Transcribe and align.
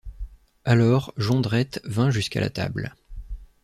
Alors 0.65 1.13
Jondrette 1.15 1.79
vint 1.83 2.09
jusqu’à 2.09 2.41
la 2.41 2.49
table. 2.49 2.95